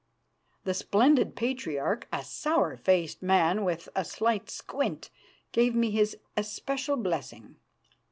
The 0.63 0.73
splendid 0.73 1.35
Patriarch, 1.35 2.07
a 2.11 2.23
sour 2.23 2.75
faced 2.75 3.21
man 3.21 3.63
with 3.63 3.87
a 3.95 4.03
slight 4.03 4.49
squint, 4.49 5.11
gave 5.51 5.75
me 5.75 5.91
his 5.91 6.17
especial 6.35 6.97
blessing. 6.97 7.57